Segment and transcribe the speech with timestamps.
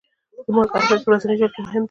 [0.45, 1.79] د مالګو اهمیت په ورځني ژوند کې مهم دی.